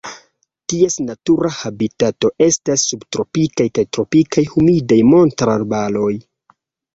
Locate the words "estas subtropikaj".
2.45-3.67